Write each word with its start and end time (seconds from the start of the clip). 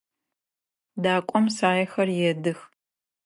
Дакӏом 1.03 1.45
саехэр 1.57 2.09
едых. 2.31 2.59